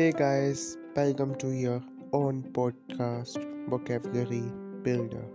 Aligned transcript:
Hey 0.00 0.12
guys, 0.12 0.78
welcome 0.96 1.34
to 1.40 1.48
your 1.50 1.82
own 2.14 2.42
podcast, 2.54 3.38
Vocabulary 3.68 4.50
Builder. 4.82 5.26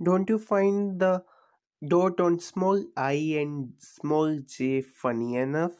Don't 0.00 0.30
you 0.30 0.38
find 0.38 1.00
the 1.00 1.24
dot 1.88 2.20
on 2.20 2.38
small 2.38 2.84
i 2.96 3.14
and 3.40 3.72
small 3.78 4.38
j 4.46 4.82
funny 4.82 5.34
enough? 5.34 5.72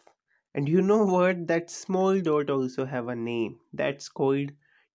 And 0.52 0.68
you 0.68 0.82
know 0.82 1.04
what? 1.04 1.46
That 1.46 1.70
small 1.70 2.20
dot 2.20 2.50
also 2.50 2.86
have 2.86 3.06
a 3.06 3.14
name. 3.14 3.60
That's 3.72 4.08
called 4.08 4.50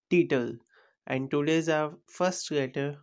tittle. 0.10 0.52
And 1.06 1.32
today's 1.32 1.70
our 1.70 1.94
first 2.08 2.52
letter 2.52 2.98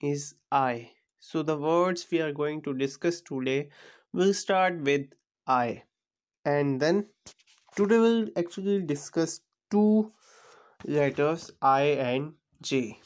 is 0.00 0.36
I. 0.50 0.92
So 1.20 1.42
the 1.42 1.58
words 1.58 2.06
we 2.10 2.22
are 2.22 2.32
going 2.32 2.62
to 2.62 2.72
discuss 2.72 3.20
today 3.20 3.68
will 4.14 4.32
start 4.32 4.80
with 4.80 5.12
I. 5.46 5.82
And 6.46 6.80
then 6.80 7.08
today 7.78 7.98
we'll 8.04 8.28
actually 8.36 8.82
discuss 8.82 9.40
two 9.70 10.12
letters 10.86 11.50
I 11.62 11.82
and 12.10 12.34
J 12.62 13.00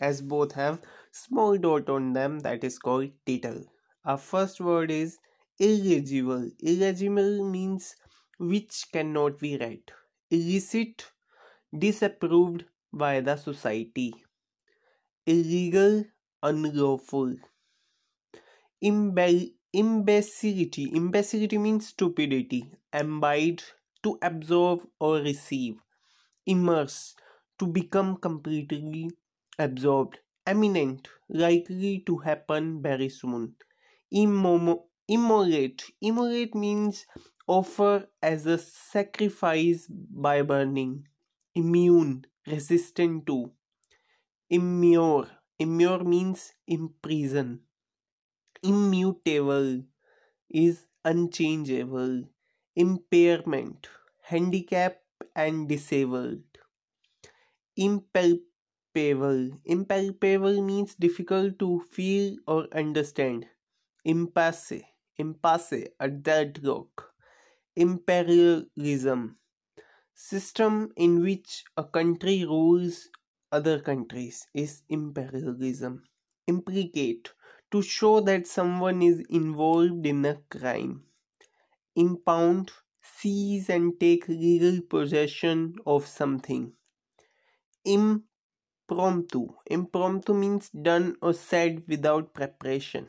as 0.00 0.22
both 0.22 0.52
have 0.52 0.80
small 1.12 1.58
dot 1.58 1.90
on 1.90 2.12
them 2.14 2.40
that 2.40 2.64
is 2.64 2.78
called 2.78 3.10
tittle. 3.26 3.64
Our 4.04 4.18
first 4.18 4.60
word 4.60 4.90
is 4.90 5.18
illegible. 5.58 6.50
Illegible 6.60 7.44
means 7.50 7.96
which 8.38 8.86
cannot 8.92 9.38
be 9.40 9.56
read. 9.58 9.92
Illicit, 10.30 11.10
disapproved 11.78 12.64
by 12.92 13.20
the 13.20 13.36
society. 13.36 14.14
Illegal, 15.26 16.06
unlawful. 16.42 17.36
Imbe- 18.82 19.52
imbecility. 19.72 20.84
Imbecility 20.94 21.58
means 21.58 21.88
stupidity. 21.88 22.70
Imbibe, 22.92 23.60
to 24.04 24.18
absorb 24.22 24.86
or 25.00 25.16
receive. 25.18 25.78
Immerse, 26.46 27.14
to 27.58 27.66
become 27.66 28.16
completely 28.16 29.10
absorbed. 29.58 30.20
Imminent, 30.46 31.08
likely 31.28 32.00
to 32.06 32.18
happen 32.18 32.82
very 32.82 33.10
soon. 33.10 33.56
Immo- 34.12 34.86
immolate. 35.08 35.84
Immolate 36.00 36.54
means 36.54 37.06
offer 37.46 38.08
as 38.22 38.46
a 38.46 38.58
sacrifice 38.58 39.86
by 39.88 40.42
burning. 40.42 41.08
Immune, 41.54 42.26
resistant 42.46 43.26
to. 43.26 43.52
Immure. 44.50 45.28
Immure 45.60 46.02
means 46.02 46.54
imprison. 46.66 47.60
Immutable 48.64 49.84
is 50.50 50.86
unchangeable. 51.04 52.24
Impairment, 52.76 53.88
handicap 54.22 55.02
and 55.34 55.68
disabled. 55.68 56.44
Impalpable. 57.76 59.60
Impalpable 59.64 60.60
means 60.60 60.96
difficult 60.96 61.56
to 61.60 61.78
feel 61.92 62.36
or 62.48 62.66
understand. 62.72 63.46
Impasse. 64.04 64.82
Impasse, 65.18 65.90
a 66.00 66.08
deadlock. 66.08 67.12
Imperialism. 67.76 69.38
System 70.14 70.92
in 70.96 71.22
which 71.22 71.64
a 71.76 71.84
country 71.84 72.44
rules 72.44 73.10
other 73.52 73.80
countries 73.80 74.46
is 74.54 74.82
imperialism. 74.88 76.04
Implicate. 76.48 77.32
To 77.72 77.82
show 77.82 78.20
that 78.20 78.46
someone 78.46 79.02
is 79.02 79.20
involved 79.30 80.06
in 80.06 80.24
a 80.26 80.36
crime. 80.50 81.04
Impound. 81.96 82.72
Seize 83.02 83.68
and 83.68 83.98
take 84.00 84.28
legal 84.28 84.80
possession 84.82 85.76
of 85.86 86.06
something. 86.06 86.72
Impromptu. 87.84 89.48
Impromptu 89.66 90.34
means 90.34 90.70
done 90.70 91.16
or 91.22 91.32
said 91.32 91.82
without 91.86 92.34
preparation. 92.34 93.08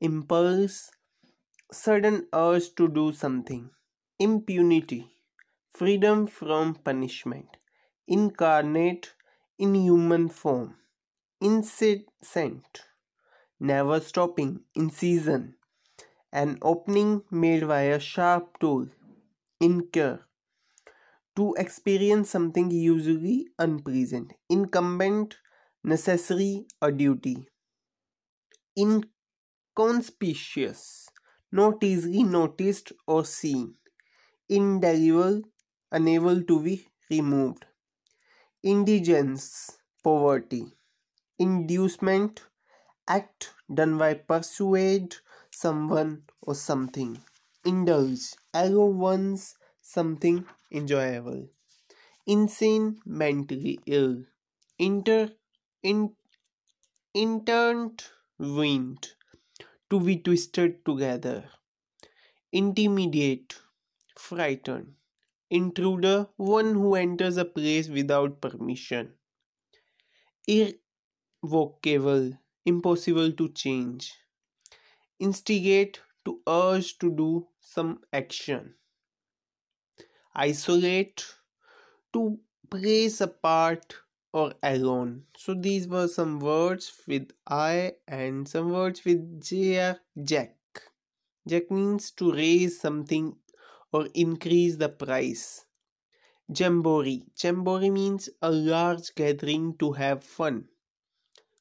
Impulse. 0.00 0.90
Sudden 1.72 2.26
urge 2.32 2.74
to 2.76 2.88
do 2.88 3.12
something. 3.12 3.70
Impunity. 4.18 5.06
Freedom 5.72 6.26
from 6.26 6.74
punishment. 6.74 7.56
Incarnate. 8.06 9.14
In 9.58 9.74
human 9.74 10.28
form. 10.28 10.76
Incessant. 11.40 12.82
Never 13.58 14.00
stopping. 14.00 14.60
Incision 14.74 15.55
an 16.36 16.58
opening 16.62 17.24
made 17.32 17.66
by 17.66 17.82
a 17.82 17.98
sharp 17.98 18.60
tool 18.60 18.88
incur 19.60 20.24
to 21.36 21.54
experience 21.54 22.28
something 22.30 22.68
usually 22.70 23.46
unpleasant, 23.60 24.32
incumbent, 24.48 25.38
necessary, 25.84 26.66
or 26.82 26.90
duty. 26.90 27.46
Inconspicuous, 29.76 31.08
not 31.52 31.84
easily 31.84 32.22
noticed 32.24 32.92
or 33.06 33.24
seen. 33.24 33.74
Indelible, 34.48 35.42
unable 35.92 36.42
to 36.42 36.62
be 36.62 36.88
removed. 37.10 37.66
Indigence, 38.62 39.78
poverty. 40.04 40.74
Inducement, 41.38 42.42
act 43.08 43.52
done 43.74 43.98
by 43.98 44.14
persuade 44.14 45.16
someone 45.62 46.12
or 46.42 46.54
something. 46.54 47.12
Indulge, 47.64 48.26
allow 48.52 48.86
one's 48.86 49.54
something 49.80 50.44
enjoyable. 50.70 51.48
Insane, 52.26 53.00
mentally 53.06 53.80
ill. 53.86 54.24
Inter, 54.78 55.30
in, 55.82 56.16
intertwined, 57.14 59.08
to 59.90 60.00
be 60.00 60.18
twisted 60.18 60.84
together. 60.84 61.50
Intimidate, 62.50 63.54
frightened. 64.18 64.96
Intruder, 65.50 66.28
one 66.36 66.74
who 66.74 66.94
enters 66.96 67.36
a 67.36 67.44
place 67.44 67.88
without 67.88 68.40
permission. 68.40 69.14
Irrevocable, 71.42 72.36
impossible 72.64 73.32
to 73.32 73.48
change. 73.50 74.12
Instigate, 75.18 76.00
to 76.24 76.40
urge 76.46 76.98
to 76.98 77.10
do 77.10 77.48
some 77.60 78.02
action 78.12 78.76
isolate, 80.36 81.24
to 82.12 82.38
place 82.70 83.20
apart 83.20 83.96
or 84.32 84.54
alone. 84.62 85.26
So 85.36 85.54
these 85.54 85.88
were 85.88 86.08
some 86.08 86.40
words 86.40 86.92
with 87.08 87.30
I 87.46 87.96
and 88.08 88.48
some 88.48 88.70
words 88.72 89.04
with 89.04 89.42
J 89.42 89.94
jack. 90.24 90.56
Jack 91.48 91.70
means 91.70 92.10
to 92.12 92.32
raise 92.32 92.80
something 92.80 93.36
or 93.92 94.08
increase 94.14 94.76
the 94.76 94.90
price. 94.90 95.66
Jamboree. 96.48 97.26
Jamboree 97.42 97.90
means 97.90 98.28
a 98.42 98.50
large 98.52 99.14
gathering 99.14 99.76
to 99.78 99.92
have 99.92 100.24
fun. 100.24 100.68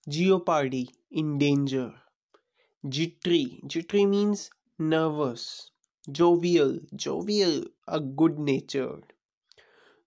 Jeopardy, 0.09 0.89
in 1.11 1.37
danger. 1.37 1.93
Jittery. 2.90 3.62
Jittery 3.68 4.07
means 4.07 4.50
nervous. 4.79 5.69
Jovial. 6.12 6.79
Jovial 6.96 7.66
a 7.88 8.00
good 8.00 8.40
natured 8.40 9.13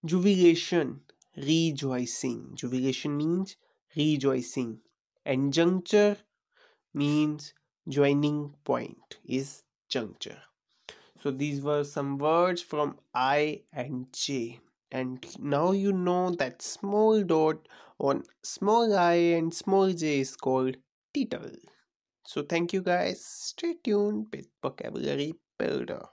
jubilation. 0.04 1.02
Rejoicing. 1.36 2.50
Jubilation 2.56 3.16
means 3.16 3.54
rejoicing. 3.94 4.80
And 5.24 5.52
juncture 5.52 6.16
means 6.94 7.54
joining 7.88 8.54
point 8.64 9.18
is 9.24 9.62
juncture. 9.88 10.42
So 11.20 11.30
these 11.30 11.60
were 11.62 11.84
some 11.84 12.18
words 12.18 12.62
from 12.62 12.98
i 13.14 13.62
and 13.72 14.06
j. 14.12 14.60
And 14.92 15.24
now 15.40 15.72
you 15.72 15.92
know 15.92 16.30
that 16.32 16.62
small 16.62 17.22
dot 17.24 17.68
on 17.98 18.24
small 18.42 18.94
i 18.96 19.14
and 19.14 19.54
small 19.54 19.92
j 19.92 20.20
is 20.20 20.36
called 20.36 20.76
tittle 21.14 21.52
so 22.28 22.42
thank 22.42 22.74
you 22.74 22.82
guys 22.82 23.24
stay 23.24 23.74
tuned 23.82 24.26
with 24.30 24.48
vocabulary 24.62 25.32
builder. 25.58 26.04